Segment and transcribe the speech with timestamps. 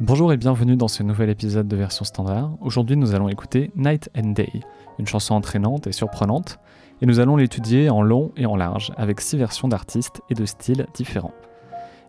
[0.00, 2.52] Bonjour et bienvenue dans ce nouvel épisode de version standard.
[2.60, 4.52] Aujourd'hui nous allons écouter Night and Day,
[5.00, 6.60] une chanson entraînante et surprenante,
[7.02, 10.44] et nous allons l'étudier en long et en large, avec six versions d'artistes et de
[10.44, 11.34] styles différents.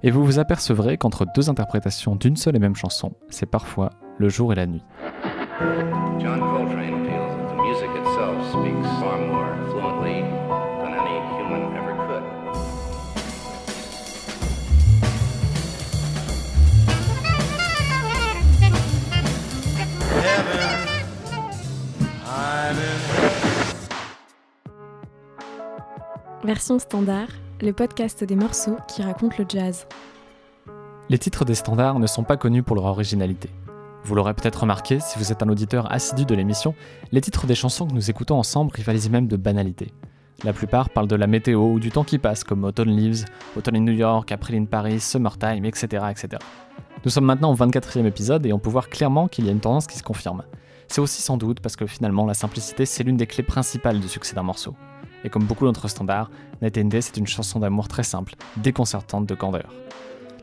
[0.04, 4.30] Et vous vous apercevrez qu'entre deux interprétations d'une seule et même chanson, c'est parfois le
[4.30, 4.84] jour et la nuit.
[6.20, 10.39] John Coltrane that the music itself speaks far more fluently
[26.46, 27.28] Version standard,
[27.61, 29.86] le podcast des morceaux qui racontent le jazz.
[31.10, 33.50] Les titres des standards ne sont pas connus pour leur originalité.
[34.06, 36.75] Vous l'aurez peut-être remarqué si vous êtes un auditeur assidu de l'émission,
[37.11, 39.92] les titres des chansons que nous écoutons ensemble rivalisent même de banalité.
[40.45, 43.25] La plupart parlent de la météo ou du temps qui passe, comme Autumn Leaves,
[43.58, 46.06] Autumn in New York, April in Paris, Summertime, etc.
[46.09, 46.38] etc.
[47.03, 49.59] Nous sommes maintenant au 24e épisode et on peut voir clairement qu'il y a une
[49.59, 50.44] tendance qui se confirme.
[50.88, 54.08] C'est aussi sans doute parce que finalement la simplicité c'est l'une des clés principales du
[54.08, 54.73] succès d'un morceau.
[55.23, 56.30] Et comme beaucoup d'autres standards,
[56.62, 59.70] Night and Day c'est une chanson d'amour très simple, déconcertante de candeur.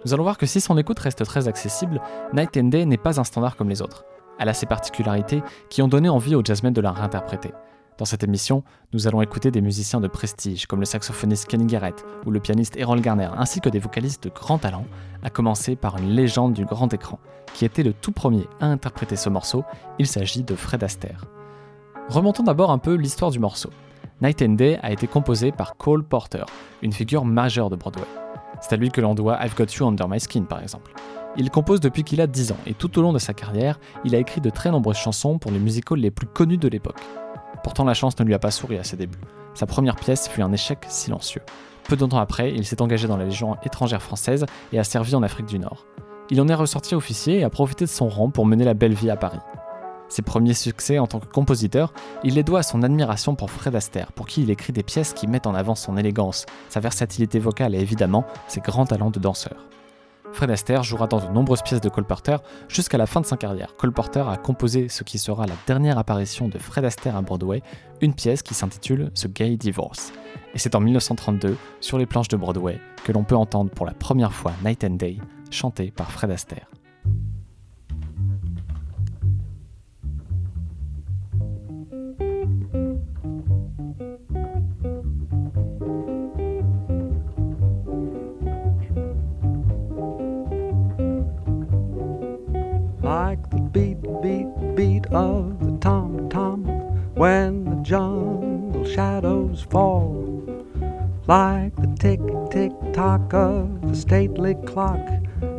[0.04, 2.00] Nous allons voir que si son écoute reste très accessible,
[2.32, 4.04] Night and Day n'est pas un standard comme les autres.
[4.38, 7.52] Elle a ses particularités qui ont donné envie aux jazzmen de la réinterpréter.
[7.98, 12.04] Dans cette émission, nous allons écouter des musiciens de prestige comme le saxophoniste Kenny Garrett
[12.26, 14.84] ou le pianiste Errol Garner, ainsi que des vocalistes de grand talent,
[15.22, 17.18] à commencer par une légende du grand écran,
[17.54, 19.64] qui était le tout premier à interpréter ce morceau,
[19.98, 21.24] il s'agit de Fred Astaire.
[22.10, 23.70] Remontons d'abord un peu l'histoire du morceau.
[24.22, 26.44] Night and Day a été composé par Cole Porter,
[26.80, 28.06] une figure majeure de Broadway.
[28.62, 30.92] C'est à lui que l'on doit I've Got You Under My Skin par exemple.
[31.36, 34.14] Il compose depuis qu'il a 10 ans et tout au long de sa carrière, il
[34.14, 37.00] a écrit de très nombreuses chansons pour les musicals les plus connus de l'époque.
[37.62, 39.18] Pourtant, la chance ne lui a pas souri à ses débuts.
[39.52, 41.42] Sa première pièce fut un échec silencieux.
[41.84, 45.14] Peu de temps après, il s'est engagé dans la Légion étrangère française et a servi
[45.14, 45.84] en Afrique du Nord.
[46.30, 48.94] Il en est ressorti officier et a profité de son rang pour mener la belle
[48.94, 49.40] vie à Paris.
[50.08, 53.74] Ses premiers succès en tant que compositeur, il les doit à son admiration pour Fred
[53.74, 57.38] Astaire, pour qui il écrit des pièces qui mettent en avant son élégance, sa versatilité
[57.38, 59.66] vocale et évidemment ses grands talents de danseur.
[60.32, 62.36] Fred Astaire jouera dans de nombreuses pièces de Cole Porter
[62.68, 63.74] jusqu'à la fin de sa carrière.
[63.76, 67.62] Cole Porter a composé ce qui sera la dernière apparition de Fred Astaire à Broadway,
[68.00, 70.12] une pièce qui s'intitule The Gay Divorce.
[70.54, 73.94] Et c'est en 1932, sur les planches de Broadway, que l'on peut entendre pour la
[73.94, 75.16] première fois Night and Day,
[75.50, 76.68] chanté par Fred Astaire.
[93.06, 96.64] Like the beat, beat, beat of the tom tom
[97.14, 100.44] when the jungle shadows fall,
[101.28, 104.98] like the tick, tick tock of the stately clock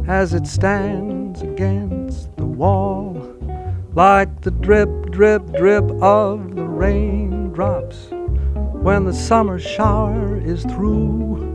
[0.09, 3.15] as it stands against the wall,
[3.93, 8.09] like the drip, drip, drip of the raindrops
[8.83, 11.47] when the summer shower is through.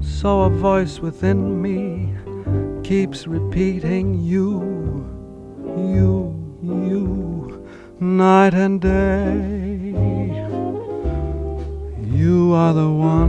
[0.00, 2.14] So a voice within me
[2.86, 4.60] keeps repeating you,
[5.76, 6.14] you,
[6.62, 7.66] you,
[7.98, 9.92] night and day.
[12.16, 13.26] You are the one,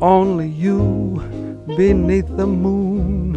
[0.00, 1.20] only you
[1.76, 3.34] beneath the moon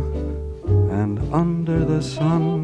[0.92, 2.64] and under the sun.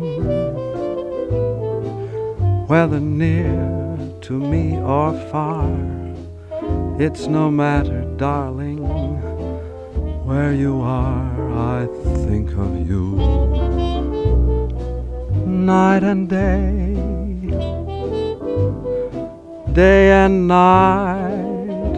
[2.68, 5.68] Whether near to me or far,
[7.00, 8.62] it's no matter, darling
[10.34, 11.86] where you are, I
[12.26, 13.06] think of you.
[15.46, 16.96] Night and day,
[19.74, 21.94] day and night.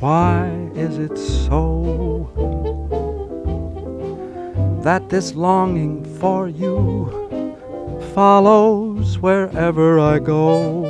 [0.00, 1.62] Why is it so
[4.82, 6.74] that this longing for you
[8.12, 10.82] follows wherever I go?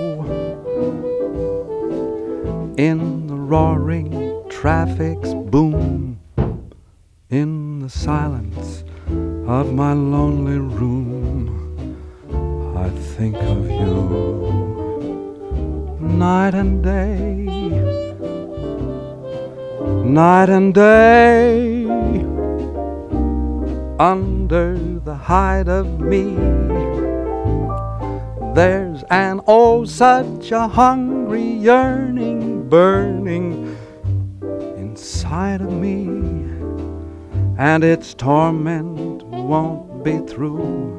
[2.79, 4.11] In the roaring
[4.49, 6.21] traffic's boom
[7.29, 8.85] in the silence
[9.49, 11.57] of my lonely room.
[12.77, 14.31] I think of you
[16.01, 17.35] night and day,
[20.05, 21.85] night and day,
[23.99, 26.37] under the hide of me.
[28.55, 33.60] There's an oh, such a hungry yearning burning
[35.41, 36.05] inside of me,
[37.57, 40.99] and its torment won't be through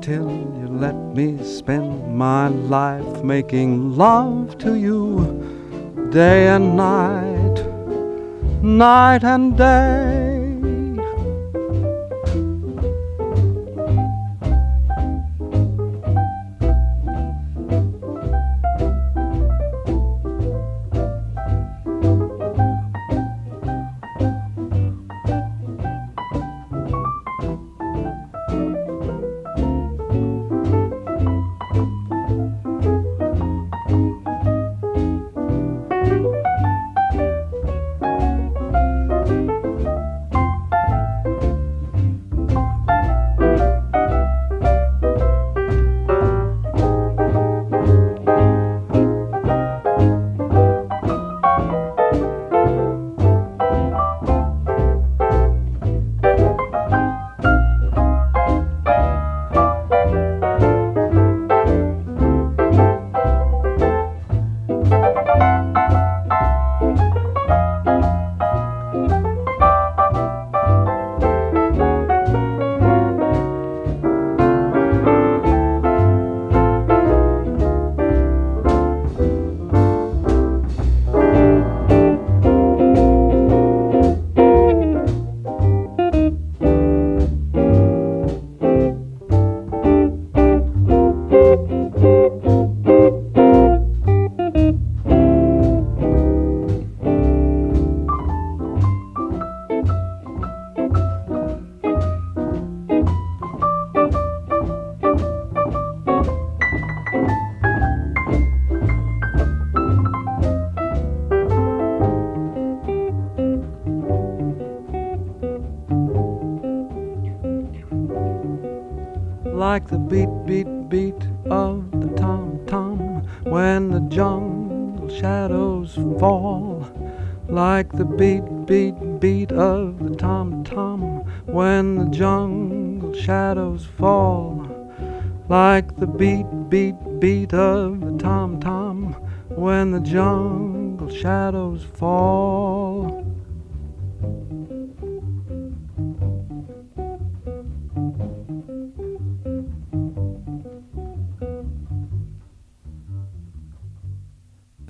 [0.00, 7.56] till you let me spend my life making love to you day and night,
[8.62, 10.21] night and day.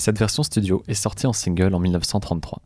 [0.03, 2.61] Cette version studio est sortie en single en 1933.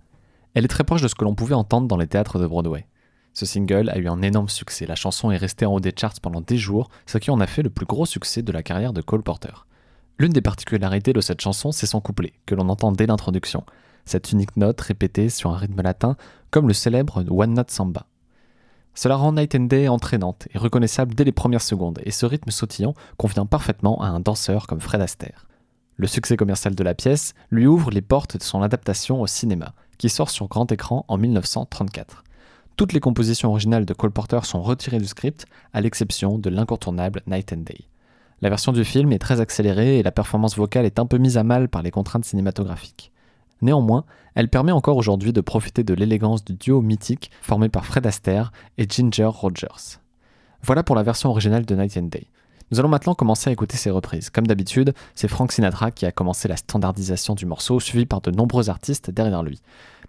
[0.54, 2.86] Elle est très proche de ce que l'on pouvait entendre dans les théâtres de Broadway.
[3.34, 6.18] Ce single a eu un énorme succès, la chanson est restée en haut des charts
[6.22, 8.94] pendant des jours, ce qui en a fait le plus gros succès de la carrière
[8.94, 9.66] de Cole Porter.
[10.18, 13.64] L'une des particularités de cette chanson, c'est son couplet, que l'on entend dès l'introduction,
[14.06, 16.16] cette unique note répétée sur un rythme latin,
[16.50, 18.06] comme le célèbre One Note Samba.
[18.94, 22.50] Cela rend Night and Day entraînante et reconnaissable dès les premières secondes, et ce rythme
[22.50, 25.46] sautillant convient parfaitement à un danseur comme Fred Astaire.
[25.98, 29.72] Le succès commercial de la pièce lui ouvre les portes de son adaptation au cinéma,
[29.96, 32.22] qui sort sur grand écran en 1934.
[32.76, 37.22] Toutes les compositions originales de Cole Porter sont retirées du script, à l'exception de l'incontournable
[37.26, 37.88] Night and Day.
[38.42, 41.38] La version du film est très accélérée et la performance vocale est un peu mise
[41.38, 43.10] à mal par les contraintes cinématographiques.
[43.62, 44.04] Néanmoins,
[44.34, 48.52] elle permet encore aujourd'hui de profiter de l'élégance du duo mythique formé par Fred Astaire
[48.76, 50.00] et Ginger Rogers.
[50.62, 52.26] Voilà pour la version originale de Night and Day.
[52.72, 54.28] Nous allons maintenant commencer à écouter ces reprises.
[54.28, 58.32] Comme d'habitude, c'est Frank Sinatra qui a commencé la standardisation du morceau, suivi par de
[58.32, 59.60] nombreux artistes derrière lui.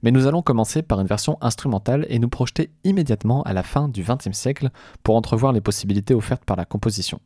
[0.01, 3.87] Mais nous allons commencer par une version instrumentale et nous projeter immédiatement à la fin
[3.87, 4.71] du XXe siècle
[5.04, 7.19] pour entrevoir les possibilités offertes par la composition.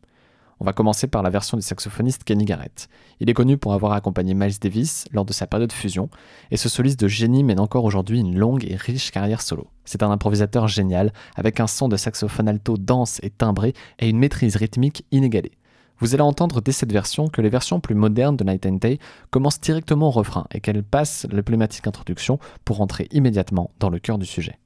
[0.61, 2.87] On va commencer par la version du saxophoniste Kenny Garrett.
[3.19, 6.07] Il est connu pour avoir accompagné Miles Davis lors de sa période fusion,
[6.51, 9.65] et ce soliste de génie mène encore aujourd'hui une longue et riche carrière solo.
[9.85, 14.19] C'est un improvisateur génial, avec un son de saxophone alto dense et timbré et une
[14.19, 15.53] maîtrise rythmique inégalée.
[15.97, 18.99] Vous allez entendre dès cette version que les versions plus modernes de Night and Day
[19.31, 24.19] commencent directement au refrain et qu'elles passent l'emblématique introduction pour entrer immédiatement dans le cœur
[24.19, 24.59] du sujet.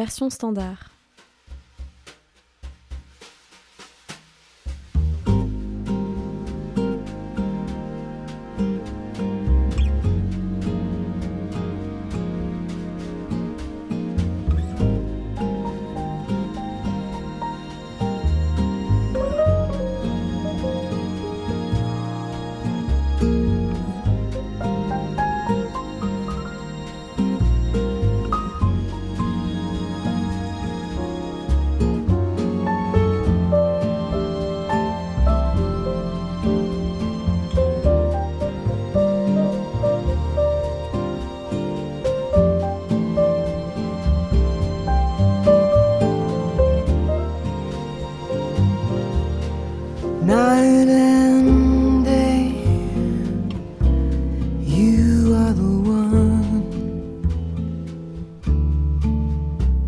[0.00, 0.89] Version standard.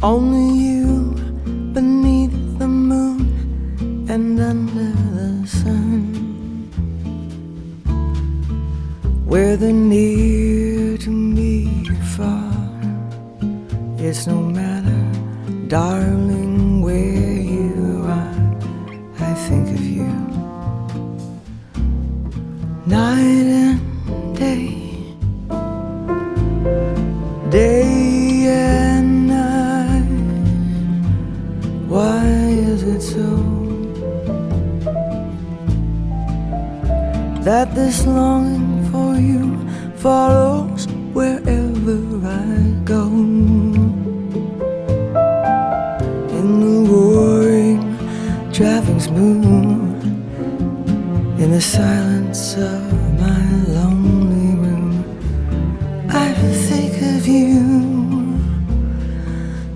[0.02, 0.81] Only you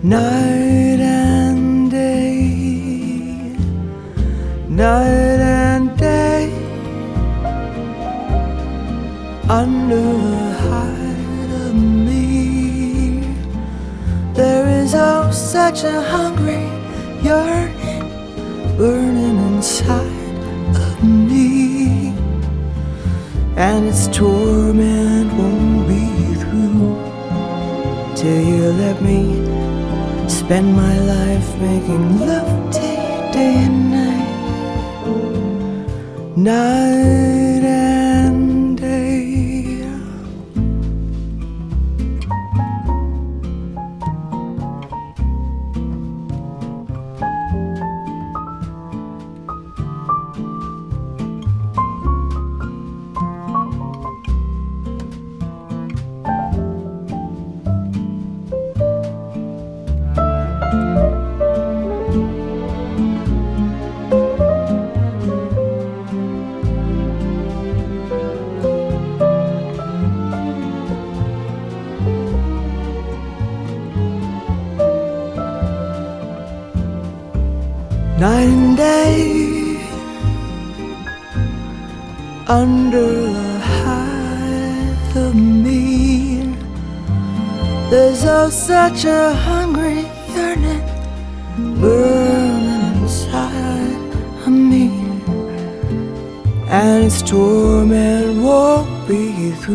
[0.06, 3.56] night and day,
[4.68, 6.46] night and day,
[9.48, 13.34] under the hide of me.
[14.34, 16.68] There is oh such a hungry
[17.20, 18.06] yearning
[18.78, 22.14] burning inside of me,
[23.56, 24.95] and its torment
[30.46, 34.28] spend my life making love to you day and night,
[36.36, 37.25] night
[78.18, 79.76] night and day
[82.48, 86.54] under the hide of me.
[87.90, 89.55] There's oh such a hungry
[99.68, 99.74] La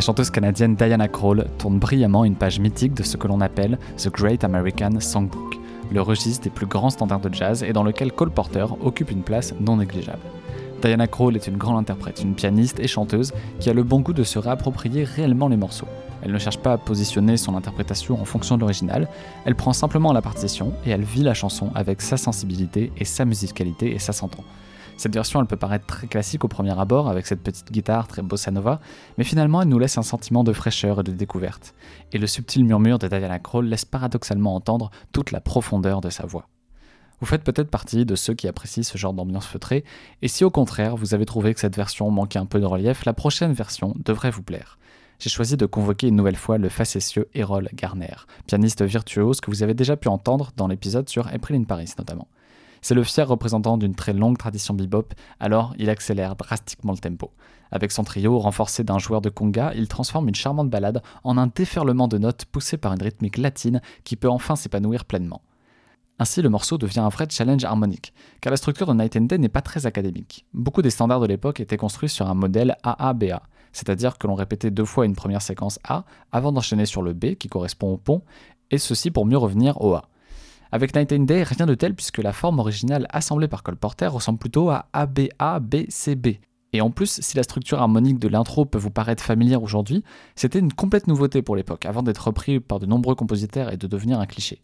[0.00, 4.10] chanteuse canadienne Diana Krall tourne brillamment une page mythique de ce que l'on appelle The
[4.10, 5.56] Great American Songbook,
[5.92, 9.22] le registre des plus grands standards de jazz et dans lequel Cole Porter occupe une
[9.22, 10.22] place non négligeable.
[10.82, 14.12] Diana Krall est une grande interprète, une pianiste et chanteuse qui a le bon goût
[14.12, 15.88] de se réapproprier réellement les morceaux.
[16.22, 19.08] Elle ne cherche pas à positionner son interprétation en fonction de l'original,
[19.44, 23.24] elle prend simplement la partition et elle vit la chanson avec sa sensibilité et sa
[23.24, 24.44] musicalité et ça s'entend.
[24.96, 28.22] Cette version, elle peut paraître très classique au premier abord, avec cette petite guitare très
[28.22, 28.80] bossa nova,
[29.18, 31.74] mais finalement, elle nous laisse un sentiment de fraîcheur et de découverte.
[32.12, 36.24] Et le subtil murmure de Diana Krall laisse paradoxalement entendre toute la profondeur de sa
[36.24, 36.48] voix.
[37.20, 39.84] Vous faites peut-être partie de ceux qui apprécient ce genre d'ambiance feutrée,
[40.22, 43.04] et si au contraire vous avez trouvé que cette version manquait un peu de relief,
[43.04, 44.78] la prochaine version devrait vous plaire.
[45.18, 49.62] J'ai choisi de convoquer une nouvelle fois le facétieux Errol Garner, pianiste virtuose que vous
[49.62, 52.28] avez déjà pu entendre dans l'épisode sur April in Paris notamment.
[52.82, 57.32] C'est le fier représentant d'une très longue tradition bebop, alors il accélère drastiquement le tempo.
[57.70, 61.48] Avec son trio, renforcé d'un joueur de conga, il transforme une charmante ballade en un
[61.48, 65.42] déferlement de notes poussé par une rythmique latine qui peut enfin s'épanouir pleinement.
[66.18, 69.38] Ainsi, le morceau devient un vrai challenge harmonique, car la structure de Night and Day
[69.38, 70.46] n'est pas très académique.
[70.54, 74.70] Beaucoup des standards de l'époque étaient construits sur un modèle AABA, c'est-à-dire que l'on répétait
[74.70, 78.22] deux fois une première séquence A avant d'enchaîner sur le B qui correspond au pont,
[78.70, 80.08] et ceci pour mieux revenir au A.
[80.72, 84.08] Avec Night and Day, rien de tel puisque la forme originale assemblée par Cole Porter
[84.08, 86.40] ressemble plutôt à ABA-BCB.
[86.72, 90.02] Et en plus, si la structure harmonique de l'intro peut vous paraître familière aujourd'hui,
[90.34, 93.86] c'était une complète nouveauté pour l'époque, avant d'être repris par de nombreux compositeurs et de
[93.86, 94.60] devenir un cliché.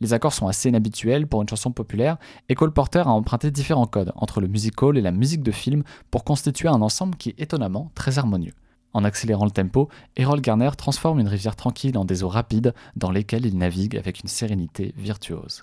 [0.00, 3.86] Les accords sont assez inhabituels pour une chanson populaire, et Cole Porter a emprunté différents
[3.86, 7.40] codes entre le musical et la musique de film pour constituer un ensemble qui est
[7.40, 8.52] étonnamment très harmonieux.
[8.96, 13.10] En accélérant le tempo, Errol Garner transforme une rivière tranquille en des eaux rapides dans
[13.10, 15.60] lesquelles il navigue avec une sérénité virtuose.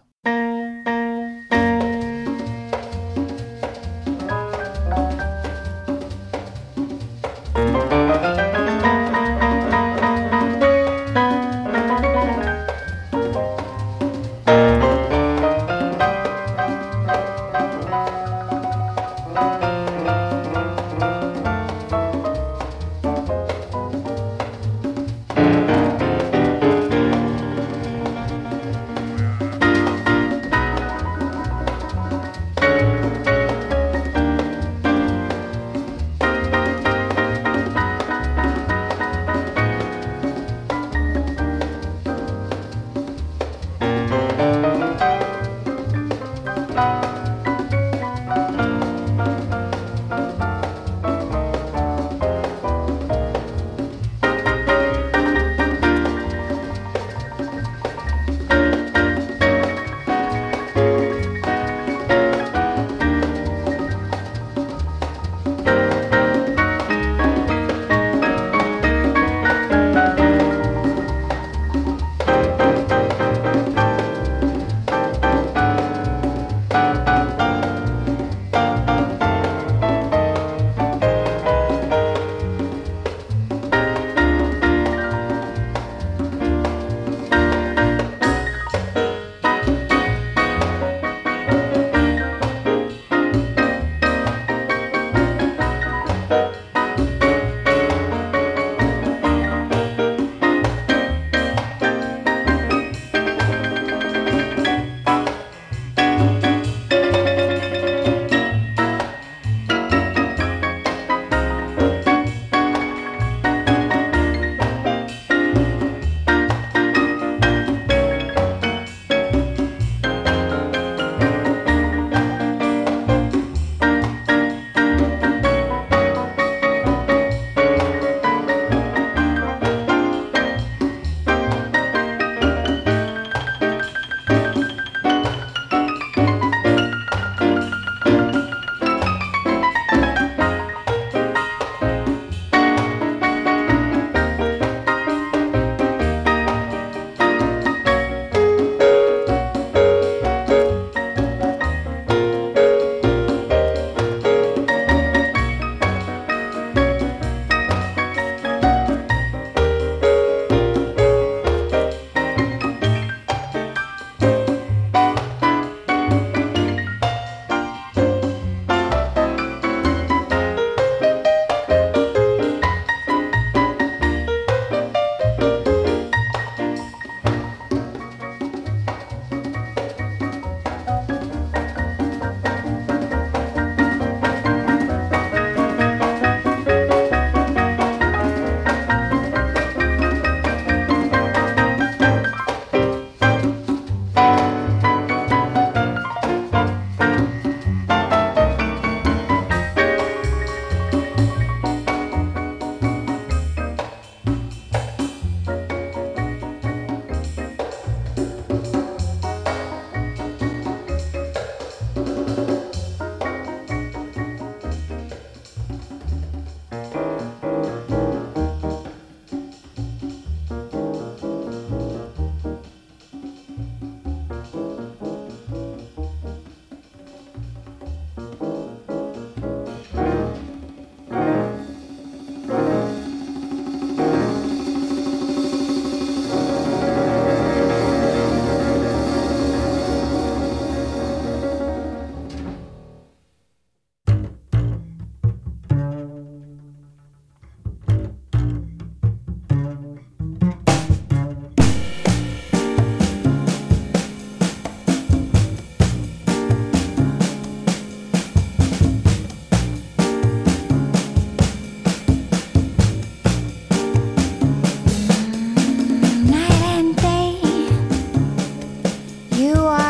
[269.43, 269.82] You are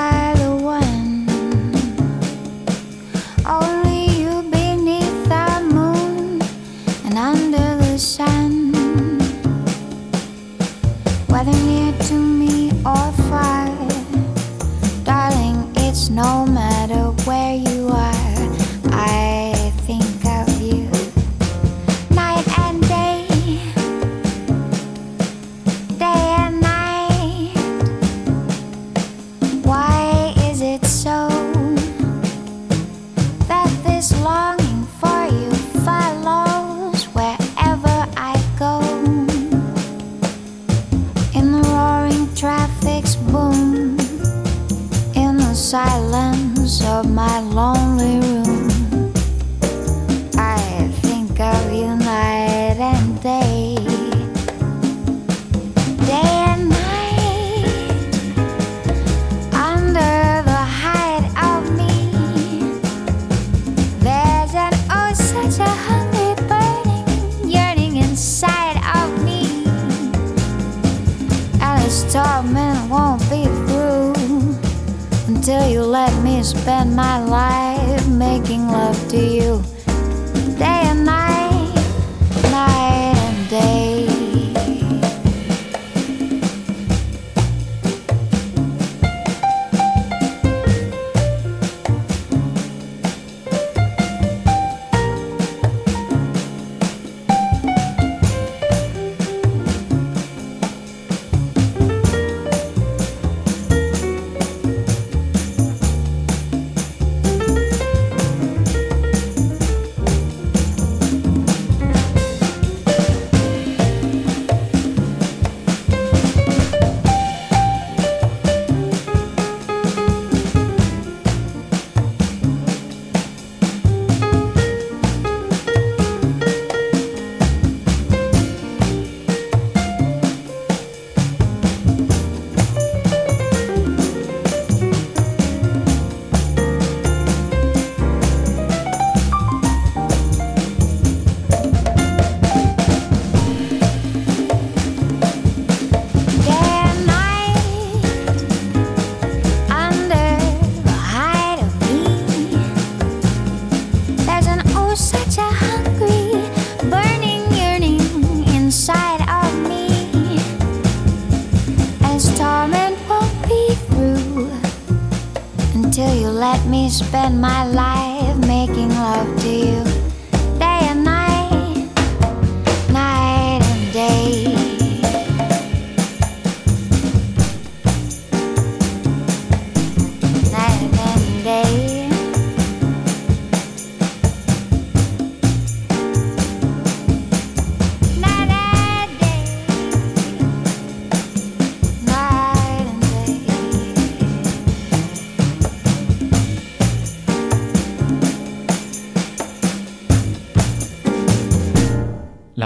[76.43, 79.72] spend my life making love to you.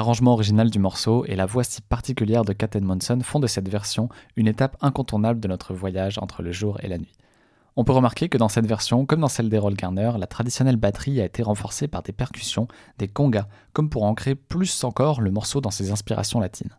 [0.08, 3.68] L'arrangement original du morceau et la voix si particulière de Kat Monson font de cette
[3.68, 7.12] version une étape incontournable de notre voyage entre le jour et la nuit.
[7.76, 11.20] On peut remarquer que dans cette version, comme dans celle d'Errol Garner, la traditionnelle batterie
[11.20, 15.60] a été renforcée par des percussions, des congas, comme pour ancrer plus encore le morceau
[15.60, 16.78] dans ses inspirations latines.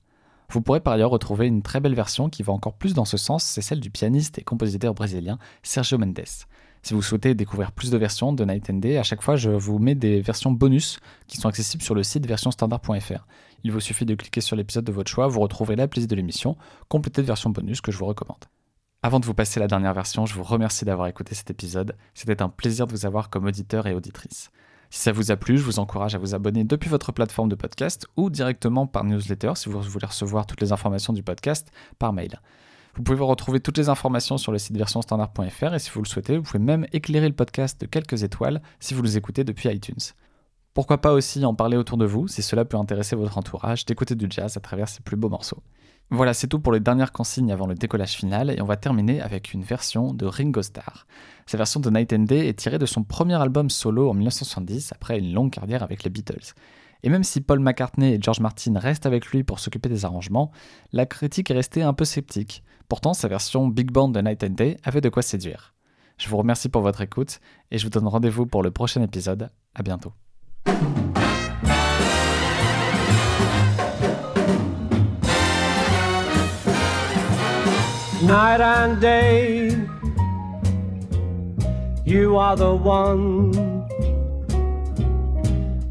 [0.50, 3.18] Vous pourrez par ailleurs retrouver une très belle version qui va encore plus dans ce
[3.18, 6.24] sens, c'est celle du pianiste et compositeur brésilien Sergio Mendes.
[6.88, 9.50] Si vous souhaitez découvrir plus de versions de Night and Day, à chaque fois je
[9.50, 13.26] vous mets des versions bonus qui sont accessibles sur le site versionstandard.fr.
[13.62, 16.16] Il vous suffit de cliquer sur l'épisode de votre choix, vous retrouverez la playlist de
[16.16, 16.56] l'émission,
[16.88, 18.42] complétée de versions bonus que je vous recommande.
[19.02, 21.94] Avant de vous passer la dernière version, je vous remercie d'avoir écouté cet épisode.
[22.14, 24.50] C'était un plaisir de vous avoir comme auditeur et auditrice.
[24.88, 27.54] Si ça vous a plu, je vous encourage à vous abonner depuis votre plateforme de
[27.54, 32.14] podcast ou directement par newsletter si vous voulez recevoir toutes les informations du podcast par
[32.14, 32.40] mail.
[32.98, 36.36] Vous pouvez retrouver toutes les informations sur le site versionstandard.fr et si vous le souhaitez,
[36.36, 39.94] vous pouvez même éclairer le podcast de quelques étoiles si vous nous écoutez depuis iTunes.
[40.74, 44.16] Pourquoi pas aussi en parler autour de vous si cela peut intéresser votre entourage d'écouter
[44.16, 45.62] du jazz à travers ses plus beaux morceaux.
[46.10, 49.20] Voilà, c'est tout pour les dernières consignes avant le décollage final et on va terminer
[49.20, 51.06] avec une version de Ringo Starr.
[51.46, 54.92] Sa version de Night and Day est tirée de son premier album solo en 1970
[54.92, 56.52] après une longue carrière avec les Beatles.
[57.02, 60.50] Et même si Paul McCartney et George Martin restent avec lui pour s'occuper des arrangements,
[60.92, 62.62] la critique est restée un peu sceptique.
[62.88, 65.74] Pourtant, sa version Big Band de Night and Day avait de quoi séduire.
[66.18, 69.50] Je vous remercie pour votre écoute et je vous donne rendez-vous pour le prochain épisode.
[69.74, 70.12] À bientôt.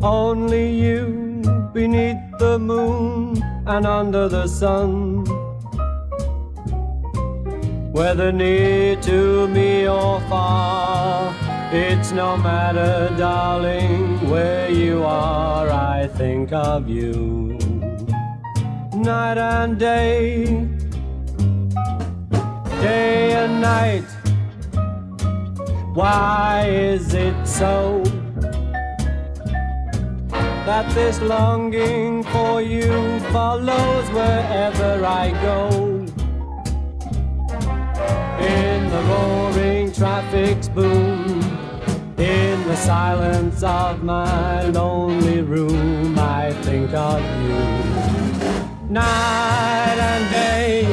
[0.02, 1.42] Only you
[1.74, 5.26] beneath the moon and under the sun.
[7.92, 11.36] Whether near to me or far,
[11.72, 17.58] it's no matter, darling, where you are, I think of you.
[18.94, 20.68] Night and day
[22.82, 24.06] day and night.
[25.94, 28.04] Why is it so
[30.68, 35.70] that this longing for you follows wherever I go?
[38.44, 41.42] In the roaring traffic's boom.
[42.18, 47.60] In the silence of my lonely room, I think of you.
[48.90, 50.84] Night and day,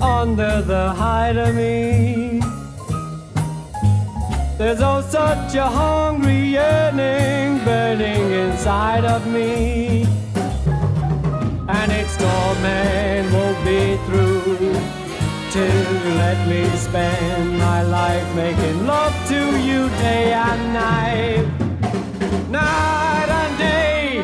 [0.00, 2.27] under the height of me.
[4.58, 10.02] There's oh such a hungry yearning burning inside of me.
[11.68, 14.74] And its torment won't be through
[15.52, 21.46] till you let me spend my life making love to you day and night.
[22.50, 24.22] Night and day.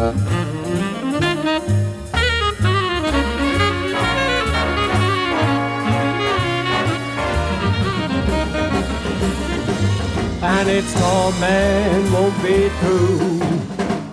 [0.00, 0.49] Uh.
[10.42, 13.40] And its torment won't be through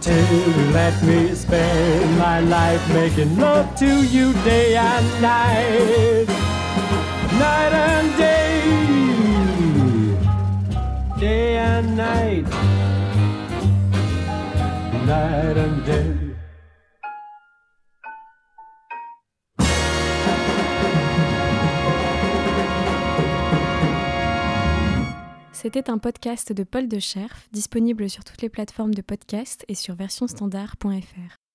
[0.02, 6.28] till you let me spend my life making love to you day and night,
[7.40, 8.62] night and day,
[11.20, 12.48] day and night,
[15.06, 16.27] night and day.
[25.67, 29.75] C'était un podcast de Paul de Scherf, disponible sur toutes les plateformes de podcast et
[29.75, 31.46] sur versionstandard.fr.